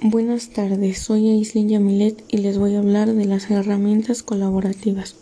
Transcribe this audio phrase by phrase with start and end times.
[0.00, 5.16] Buenas tardes, soy Aislinn Yamilet y les voy a hablar de las herramientas colaborativas.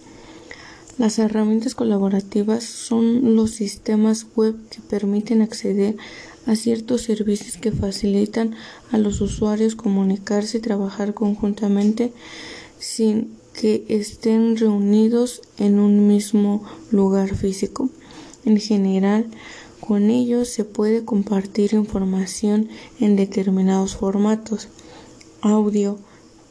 [0.98, 5.96] Las herramientas colaborativas son los sistemas web que permiten acceder
[6.44, 8.54] a ciertos servicios que facilitan
[8.92, 12.12] a los usuarios comunicarse y trabajar conjuntamente
[12.78, 17.88] sin que estén reunidos en un mismo lugar físico.
[18.44, 19.26] En general,
[19.86, 24.68] con ellos se puede compartir información en determinados formatos,
[25.42, 25.98] audio,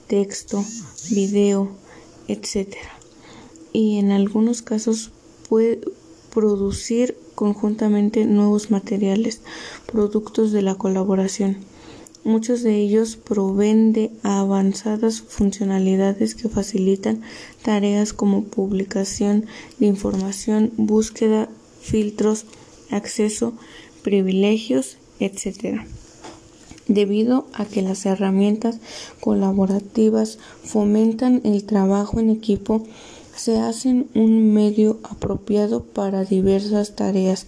[0.08, 0.64] texto,
[1.10, 1.70] video,
[2.28, 2.76] etc.
[3.74, 5.12] Y en algunos casos
[5.50, 5.82] puede
[6.34, 9.42] producir conjuntamente nuevos materiales,
[9.86, 11.58] productos de la colaboración.
[12.24, 17.22] Muchos de ellos proveen de avanzadas funcionalidades que facilitan
[17.62, 19.46] tareas como publicación
[19.78, 21.50] de información, búsqueda,
[21.82, 22.46] filtros,
[22.92, 23.54] acceso,
[24.04, 25.82] privilegios, etc.
[26.88, 28.80] Debido a que las herramientas
[29.20, 32.84] colaborativas fomentan el trabajo en equipo,
[33.36, 37.48] se hacen un medio apropiado para diversas tareas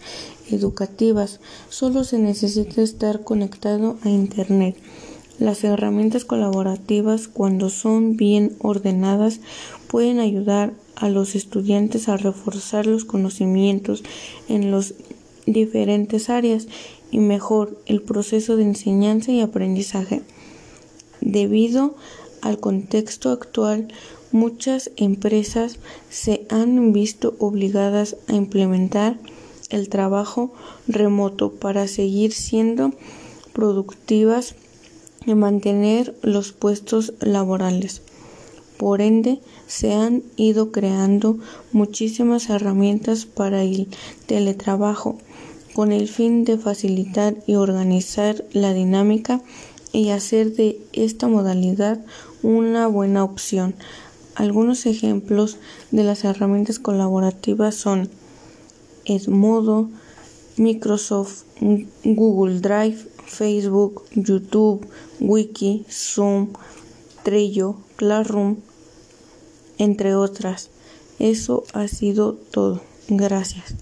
[0.50, 1.40] educativas.
[1.70, 4.76] Solo se necesita estar conectado a Internet.
[5.40, 9.40] Las herramientas colaborativas, cuando son bien ordenadas,
[9.88, 14.04] pueden ayudar a los estudiantes a reforzar los conocimientos
[14.50, 14.96] en los
[15.48, 16.68] diferentes áreas
[17.10, 20.22] y mejor el proceso de enseñanza y aprendizaje.
[21.22, 21.96] Debido
[22.42, 23.88] al contexto actual,
[24.32, 29.18] muchas empresas se han visto obligadas a implementar
[29.70, 30.54] el trabajo
[30.88, 32.92] remoto para seguir siendo
[33.54, 34.56] productivas
[35.26, 38.02] y mantener los puestos laborales.
[38.78, 41.40] Por ende, se han ido creando
[41.72, 43.88] muchísimas herramientas para el
[44.28, 45.18] teletrabajo
[45.74, 49.42] con el fin de facilitar y organizar la dinámica
[49.92, 52.04] y hacer de esta modalidad
[52.44, 53.76] una buena opción.
[54.36, 55.58] Algunos ejemplos
[55.92, 58.10] de las herramientas colaborativas son
[59.06, 59.90] Edmodo,
[60.58, 61.44] Microsoft,
[62.04, 64.88] Google Drive, Facebook, YouTube,
[65.20, 66.54] Wiki, Zoom,
[67.24, 68.58] Trello, Classroom,
[69.78, 70.70] entre otras.
[71.20, 72.82] Eso ha sido todo.
[73.08, 73.76] Gracias.